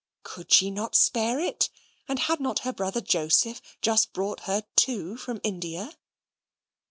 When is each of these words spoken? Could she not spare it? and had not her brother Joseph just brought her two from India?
Could 0.23 0.51
she 0.51 0.71
not 0.71 0.95
spare 0.95 1.39
it? 1.39 1.69
and 2.07 2.17
had 2.17 2.39
not 2.39 2.61
her 2.61 2.73
brother 2.73 3.01
Joseph 3.01 3.61
just 3.83 4.13
brought 4.13 4.39
her 4.49 4.63
two 4.75 5.15
from 5.15 5.39
India? 5.43 5.91